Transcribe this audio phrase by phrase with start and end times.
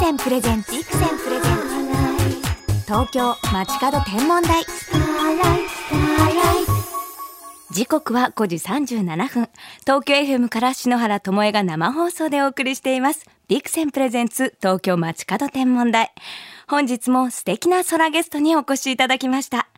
[0.00, 0.72] セン presents。
[0.72, 2.84] ビクセン presents。
[2.86, 4.64] 東京まちかど天文台。
[7.70, 9.48] 時刻は5時37分。
[9.80, 13.26] 東京 FM から篠原ともえが生放送でお送りしています。
[13.46, 16.14] Vixen presents 東京まちかど天文台。
[16.66, 19.68] 本日も素敵な空ゲストにお越しいただきました。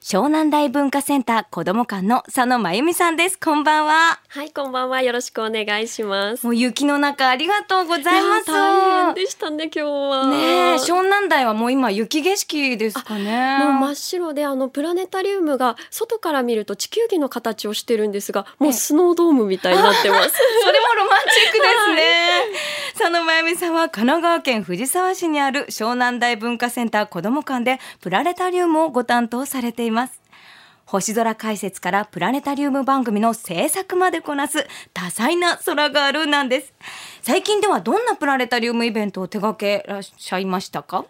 [0.00, 5.02] 湘南台文化センターこども館の佐野真由美さんですこんばんははい、こんばんは。
[5.02, 6.44] よろしくお願いします。
[6.44, 10.26] もう雪の中ありがとうございますや大変でしたね、今日は。
[10.26, 20.30] ねえ湘南台はもう今雪景色ですかねもう真っ白であのプラネタリウムが外から見ると地球儀の形をしてるんですがもうスノードームみたいになってます。
[20.62, 22.67] それもロマンチックですね、佐野
[23.38, 30.20] 真由美さんは神奈川県藤沢市にある湘南台文化センター子ども館でプラネタリウムをご担当されています。
[30.86, 36.74] 星空解説からプラネタリウム番組の制作までこなす多彩な空ガールなんです。
[37.22, 41.04] 最近ではどんなプラネタリウムイベントを手掛けらっしゃいましたか？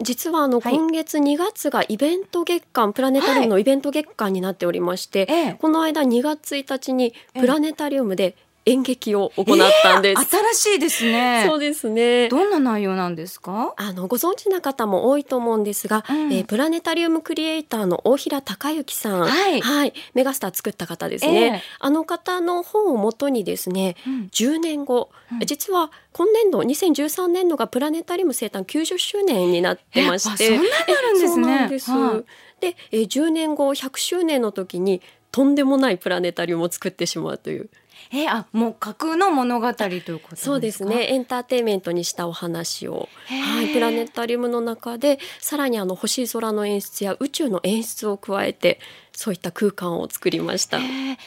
[0.00, 0.74] 実はあの、はい。
[0.74, 5.52] 今月2月がイベント月間プラネタリウムのイベント月間になっておりまして、ええ。
[5.60, 8.34] この間2月1日にプラネタリウムで
[8.66, 9.46] 演劇を行っ
[9.82, 10.20] たんです。
[10.20, 11.44] えー新しいですね。
[11.46, 12.28] そうですね。
[12.28, 13.74] どんな内容なんですか？
[13.76, 16.32] あのご存知な方も多いと思うんですが、うん。
[16.32, 19.92] えープラネタリウムクリエイターの大平隆之さん、はい。
[20.14, 21.62] メガスター作った方ですね、ええ。
[21.78, 24.28] あの方の本をもとにですね、うん。
[24.32, 25.38] 10年後、うん。
[25.46, 30.44] 実は今年度2013年度がプラネタリウム生誕90周年になってまして。
[30.44, 31.30] えあそんなになるんですね。
[31.34, 32.24] そうなんです、はい。
[32.60, 37.68] で、えー10年後100周年の時にとんでもないプラネタリウムを作ってしまうという
[38.12, 40.36] えーあもう架空の物語ということですか？
[40.36, 41.08] そうですね。
[41.12, 48.78] エンターテインメントにしたお話を、はい、プラネタリウムの中でさらにあの星空の演出や宇宙の演出を加えて
[49.16, 50.78] そういった空間を作りました。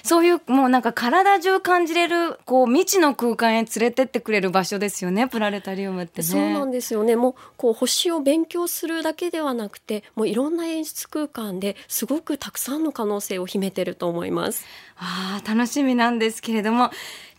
[0.03, 14.65] そういうもうなんか体中感じれるこう未知の空間へ連れてってくれる場所ですよねプラネタリウムってねそうなんですよねもうこう星を勉強するだけではなくてもういろんな演出空間ですごくたくさんの可能性を秘めてると思います。
[14.97, 16.91] あー楽しみなんですけれども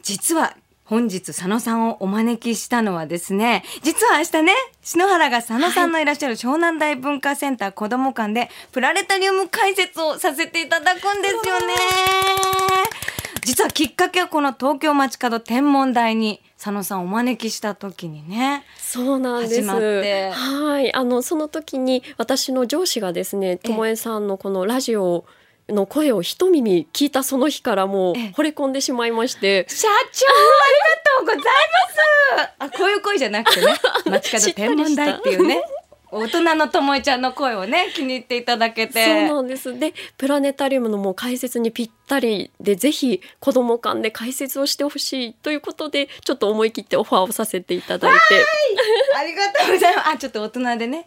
[0.02, 0.56] 実は
[0.90, 4.52] 本日佐野さんをお招きしたのはですね実は明日ね
[4.82, 11.74] 篠原が佐野さんのいらっしゃる湘南大文化センター子ども館でプラネタリウム解説をさせていただくんですよね。
[13.44, 19.54] 実はきっかけはこの東京街角天文台に佐野さんをお招きした時にねそうなんです。
[19.60, 20.30] 始まって。
[20.30, 25.24] はい、あのその時に私の上司がですね、ともえさんのこのラジオ
[25.72, 28.32] の声を一耳聞いたその日からもうええ。
[28.36, 29.66] 惚れ込んでしまいまして。
[29.68, 29.96] 社長あ
[31.24, 31.52] りがとうござい
[32.38, 32.54] ます。
[32.58, 33.74] あこういう声じゃなくてね。
[34.06, 35.62] 街角天文台っていうね。
[36.12, 39.78] 大人のともえちゃんの声をね気に入っていただけそうてなんです。
[39.78, 48.44] で、プラネタリウムのもう解説にぴったりで、ぜひ子供館で解説をしてほしいということで、ちょっと思い切ってオファーをさせていただいて。
[49.16, 50.08] ありがとうございます。
[50.08, 51.06] あちょっと大人でね。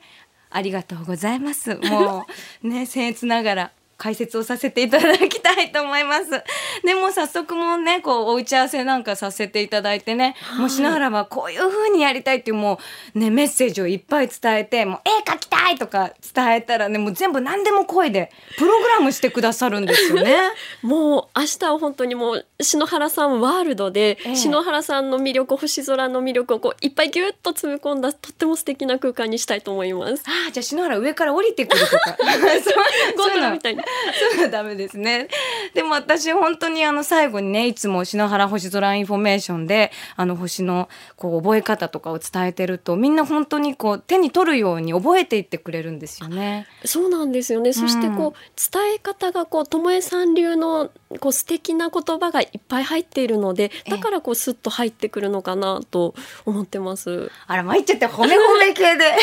[0.49, 1.75] ありがとうございます。
[1.75, 2.25] も
[2.63, 3.71] うね僭越ながら
[4.03, 6.29] 解説をさせていただきたいと思います。
[6.83, 12.81] でも早速もうね、こうお打ち合わせなんかさせていただいてね、もう篠原はこういう風にやりたいっていうも
[13.15, 20.35] うね、メッセージをいっぱい伝えて、もう絵描きたいとか伝えたらね、もう全部何でも声でプログラムしてくださるんですよね。
[20.83, 30.23] もう明日は本当にもう篠原さんワールドで、ええ篠原さんの魅力星空の魅力をこういっぱいギュッと詰め込んだとっても素敵な空間にしたいと思います。
[30.27, 32.17] ああ、じゃあ篠原上から降りてくるとか。
[32.19, 33.81] そうゴールみたいに。
[34.31, 35.27] そういうのダメですね。
[35.73, 46.67] でも私本当にあの最後にねいつも篠原星空インフォメーションであの星のこう覚え方とかを伝えてるとみんな本当にこう手に取るように覚えていってくれるんですよね。
[46.85, 47.73] そうなんですよね。
[47.73, 56.13] そしてこう伝え方がこうともえさん流のこう素敵な言葉がいっぱい入っているので、だからこうスッと入ってくるのかなと
[56.45, 57.31] 思ってます。
[57.47, 59.13] あら参っちゃって褒め褒め系で。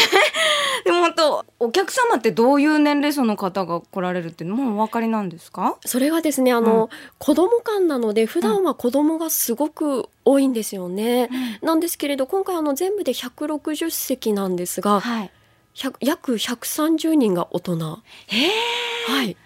[1.70, 5.76] お客様ってどういう年齢層の方が来られるっていうのもお分かりなんですか？
[5.86, 6.88] それはですね、あの、うん
[7.18, 11.30] 子供館なので普段は子供がすごく多いんですよね。
[11.62, 15.30] なんですけれど今回あの全部で160席なんですが、はい。
[15.76, 17.78] 100約130人が大人。
[17.78, 18.00] は
[19.22, 19.36] い。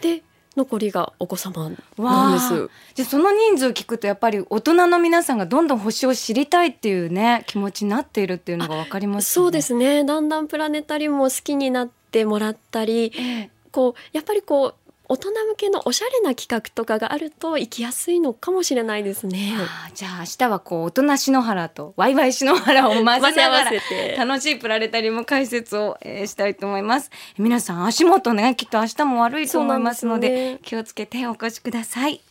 [0.00, 0.22] で
[0.56, 2.70] 残りがお子様なんです。
[2.94, 9.46] じゃあその人数聞くとやっぱり大人の皆さんがどんどん星を知りたいっていうね気持ちになっているっていうのが分かりますよね。
[9.46, 10.04] そうですね。
[10.04, 19.52] だんだんプラネタリウムを好きになってもらったり、ええこうやっぱりこう大人向けのおしゃれな企画とかがあると行きやすいのかもしれないですね。
[19.94, 24.16] じゃあ明日はこう大人篠原とワイワイ篠原を混ぜながらせて。
[24.16, 27.10] 楽しいプラネタリウム解説を、えーしたいと思います。
[27.38, 30.58] 皆さん足元ねきっと明日も悪いと思いますのでね。
[30.62, 32.22] 気をつけてお越しください。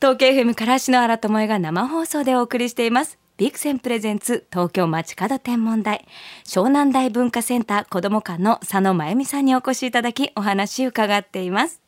[0.00, 6.04] 東京 FM から篠原智恵が生放送でお送りしていますビクセンプレゼンツ東京街角天文台
[6.44, 11.80] 湘南台文化センター子ども館の佐野真由美さんにお越しいただきお話伺っています。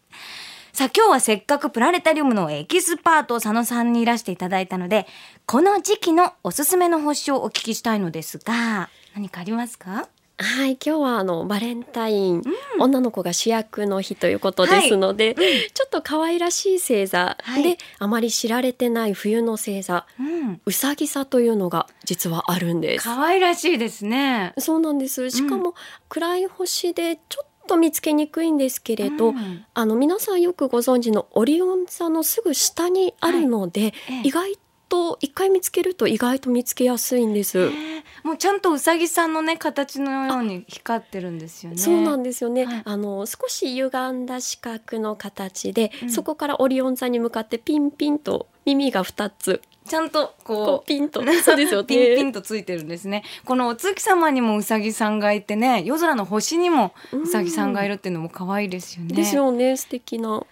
[0.73, 5.07] さあ今日はせっかくプラネタリウムのエキスパート佐野さんにいらしていただいたので
[5.45, 10.09] この時期のおすすめの星をお聞きしたいのですが何かありますか？
[10.39, 12.43] はい、今日はあのバレンタイン、
[12.81, 17.37] 女の子が主役の日ということですので、ちょっと可愛らしい星座。
[17.57, 17.79] で、はい。
[17.99, 20.61] あまり知られてない冬の星座、うん。
[20.65, 23.05] うさぎ座というのが実はあるんです。
[23.05, 24.53] 可愛らしいですね。
[24.59, 25.31] そうなんです。
[25.31, 25.75] しかも、
[26.09, 29.65] 暗い星でちょっと見つけにくいんですけれど、うん。
[29.75, 34.23] あの皆さんよくご存知のオリオン座のすぐ下にあるので、ええ。
[34.25, 34.59] 意外
[34.89, 37.59] と一回見つけると意外と見つけやすいんです。
[37.59, 37.63] え。
[37.69, 41.79] ーもうちゃんとうさぎさんのね形のように光ってるんですよね。
[41.79, 53.25] そうなんですよね、はいあの少し歪んだ四角の形で、うんそこからオリオン座に向かってピンピンと耳が2つちゃんとここうピンとうそうですよね ピンピンとついてるんですね。
[53.45, 59.15] このお月様にもうさぎさんがいてね、夜空の星にもうさぎさんがいるっていうのも可愛いですよね。
[59.15, 60.45] ですよね素敵な、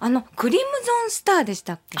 [0.00, 1.98] あのクリムゾンスターでしたっけ？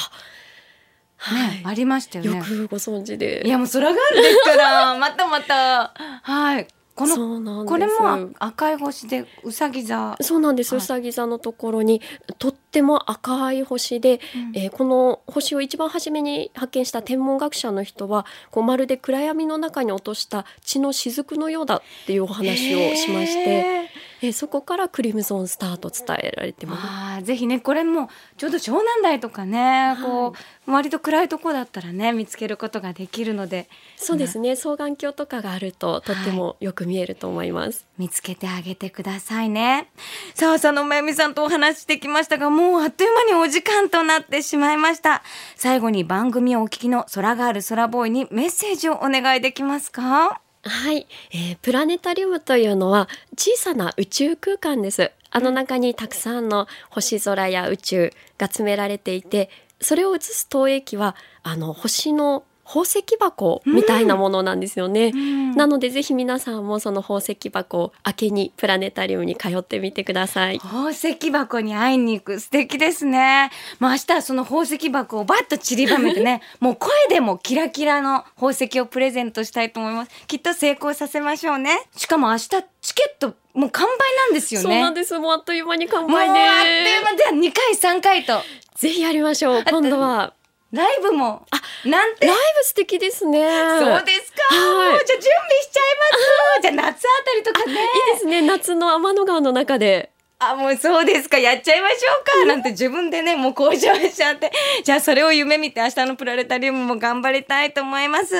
[1.32, 2.38] ね、ありましたよね。
[2.38, 3.42] よくご存知で。
[3.46, 5.92] いやもう空があるですから、 またまた。
[6.22, 6.68] はい。
[6.94, 7.72] このそうなんです。
[7.72, 10.16] これも赤い星でうさぎ座。
[10.20, 10.84] そうなんです、はい。
[10.84, 12.00] うさぎ座のところに
[12.38, 14.52] とっても赤い星で、うん。
[14.56, 23.90] えーこの星を一番初めに発見した天文学者の人はこうまるで暗闇の中に落とした血の雫のようだっていうお話をしまして、
[24.22, 26.80] えーそこからクリムゾンスターと伝えられてます。
[26.84, 30.34] あーぜひねこれもちょうど湘南台とかね、こ
[30.66, 33.68] う割と暗いとこだったらね見つけることができるので。
[33.96, 34.56] そうですね。
[34.56, 37.86] 双眼鏡とかがあるととってもよく見えると思います。
[37.98, 39.88] 見つけてあげてくださいね。
[40.34, 45.22] さあ佐野真由美さんとお話ししてきましたがもうあっという間にお時間となってしまいました。
[45.56, 50.40] 最後に番組をお聞きの空がある空ボーイにメッセージをお願いできますか？
[50.66, 55.12] はい、えープラネタリウムというのは小さな宇宙空間です。
[55.30, 59.50] あの中にたくさんの星空や宇宙が詰められていて、
[59.80, 65.12] それを映す投影機はあの星の宝石箱みたいなものなんですよね。
[65.54, 70.58] なのでぜひ皆さんもその宝石箱を開けにプラネタリウムに通ってみてください。
[70.58, 73.50] 宝石箱に会いに行く素敵ですね。
[73.78, 80.10] まあ明日はその宝石箱をバッと散りばめてね、 もう声でもキラキラの宝石をプレゼントしたいと思います。
[80.26, 81.86] きっと成功させましょうね。
[81.96, 84.64] しかも明日チケットもう完売なんですよね。
[84.64, 85.18] そうなんです。
[85.18, 86.44] もうあっという間に完もうあっ売という
[86.84, 88.40] で間じゃあ2回3回と
[88.74, 89.64] ぜひやりましょう。
[89.64, 90.34] 今度は
[90.74, 91.46] ライブも
[91.84, 92.26] なんて？
[92.26, 93.46] ライブ素敵ですね。
[93.78, 94.42] そうですか。
[94.54, 95.32] はいもうじゃあ準備
[95.62, 96.24] しちゃいます。
[96.62, 97.72] じゃあ夏あたりとかね。
[97.72, 97.78] いい
[98.14, 98.42] ですね。
[98.42, 100.10] 夏の天の川の中で。
[100.40, 101.38] あ、もうそうですか。
[101.38, 102.44] やっちゃいましょうか。
[102.46, 104.50] なんて自分でね、もう向上しちゃって。
[104.82, 108.34] じゃあそれを夢見て明日のプラネタリウムも頑張りたいと思います。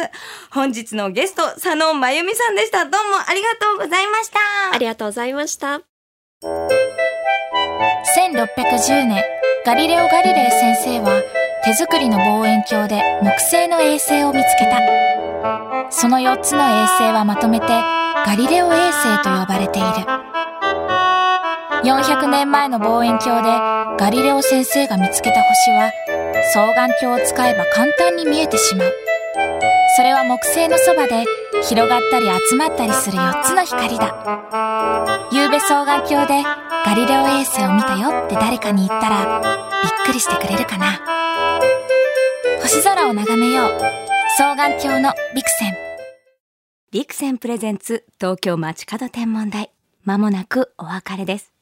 [0.50, 2.84] 本日のゲスト、佐野真由美さんでした。
[2.84, 4.38] どうもありがとうございました。
[4.72, 5.80] ありがとうございました。
[6.42, 9.22] 1610年
[9.64, 11.22] ガリレオ・ガリレイ先生は
[11.64, 14.80] 手作りの望遠鏡で木星の衛星を見つけた。
[15.90, 19.88] その4つの衛星はまとめてガリレオ衛星と呼ばれている。
[21.84, 25.90] 400年前の望遠鏡でガリレオ先生が見つけた星は
[26.52, 28.92] 双眼鏡を使えば簡単に見えてしまう。
[29.96, 31.24] それは木星のそばで
[31.62, 36.42] 広がったり集まったりする4つの光だ夕べ双眼鏡で
[36.84, 39.40] ガリレオ衛星を見たよって誰かに言ったら
[39.82, 41.00] びっくりしてくれるかな
[42.62, 43.70] 星空を眺めよう
[44.36, 45.74] 双眼鏡のビクセン
[46.90, 49.72] ビクセンプレゼンツ東京街角天文台。
[50.04, 51.53] まもなくお別れです。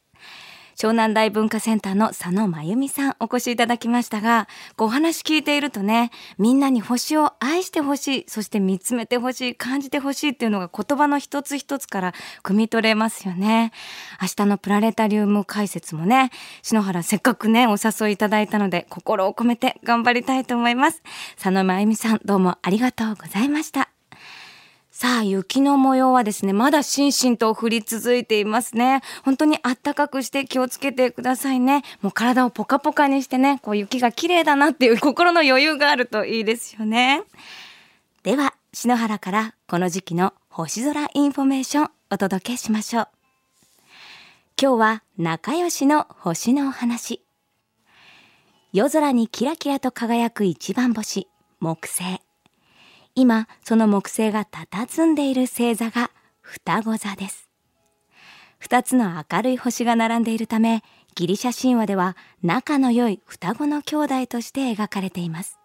[0.82, 13.70] 湘南台文化センターの佐野真由美さんお越しいただきましたが、お話聞いているとね、みんなに星を愛してほしい、そして見つめてほしい、感じてほしいっていうのが言葉の一つ一つから汲み取れますよね。
[14.20, 21.00] 明日のプラネタリウム解説もね、篠原せっかくね、お誘いいただいたので、心を込めて頑張りたいと思います。
[21.36, 23.91] 佐野真由美さん、どうもありがとうございました。
[25.02, 29.02] さあ、雪の模様はですね、まだしんしんと降り続いていますね。
[29.24, 31.82] 本当にあったかくして気をつけてくださいね。
[32.02, 37.24] もう体をポカポカにしてね、こう雪が綺麗だなっていう心の余裕があるといいですよね。
[38.22, 43.08] では、篠原からこの時期の星空インフォメーションお届けしましょう。
[44.56, 47.24] 今日は仲良しの星のお話。
[48.72, 51.26] 夜空にキラキラと輝く一番星、
[51.58, 52.20] 木星。
[53.14, 57.48] 今、その木星が佇んでいる星座が双子座です。
[58.58, 60.82] 二つの明るい星が並んでいるため、
[61.14, 65.58] ギリシャ神話では仲の良い双子の兄弟として描かれています。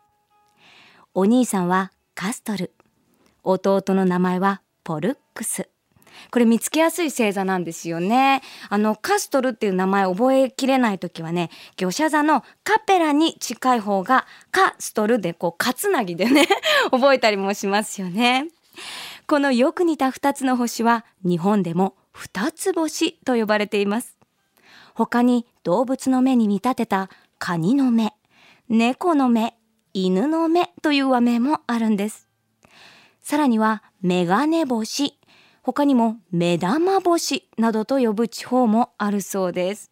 [1.13, 2.73] お兄さんはカストル、
[3.43, 5.69] 弟の名前はポルックス。
[6.31, 8.41] これ見つけやすい星座なんですよね。
[8.69, 16.47] あの、カストルっていう名前覚えきれないときはね、魚舎座のカペラに近い方がカストルでこう、カツナギでね、
[16.91, 18.47] 覚えたりもしますよね。
[19.27, 24.17] このよく似た二つの星は日本でも二つ星と呼ばれています。
[24.93, 28.13] 他に動物の目に見立てたカニの目、
[28.69, 29.55] 猫の目、
[29.93, 32.27] 犬の目という和名もあるんです。
[33.21, 35.16] さらにはメガネ星、
[35.67, 39.91] 他にも目玉星などと呼ぶ地方もあるそうです。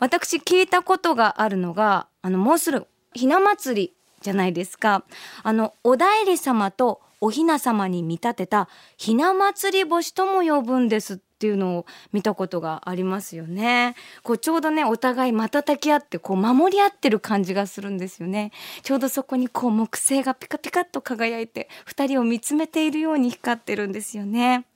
[0.00, 5.04] 私聞いたことがあるのが、あの、もうすぐひな祭りじゃないですか。
[5.44, 13.94] あの、お内裏様とおひな様に見立てたひな祭り星とも呼ぶんですっていうのを見たことがありますよね。
[14.22, 18.52] こうちょうどね、お互い瞬き合ってこう守り合ってる感じがするんですよね。
[18.82, 24.66] ちょうどそこにこう木星がピカピカっと輝いて二人を見つめているように光ってるんですよね。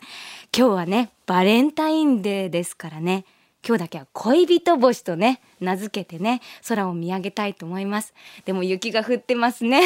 [0.57, 3.27] 今日はね、バレンタインデーですからね。
[3.67, 8.15] 今日だけは恋人星とね、名付けてね、空を見上げたいと思います。
[8.45, 9.83] でも雪が降ってますね。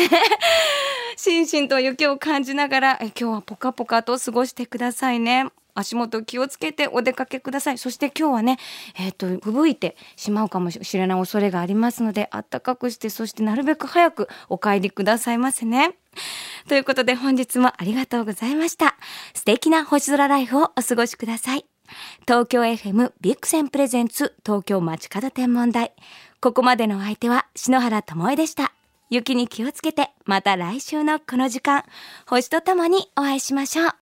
[1.19, 5.47] しんしんと雪を感じながら、え今日はポカポカと過ごしてくださいね。
[5.75, 7.79] 足元気をつけてお出かけください。
[7.79, 8.57] そして今日はね、
[8.97, 15.97] えっ、と、吹雪いてしまうかもしれない恐れがありますので、暖かくして、そしてなるべく早くお帰りくださいませね。
[16.69, 18.95] ということで本日もありがとうございました。
[19.35, 21.67] 素敵な星空ライフをお過ごしください。
[22.29, 25.95] 東京 FM ビクセンプレゼンツ東京街角天文台。
[26.41, 28.77] ここまでのお相手は篠原智恵でした。
[29.11, 31.85] 雪に気をつけてまた来週のこの時間、
[32.27, 33.91] 星とともにお会いしましょう。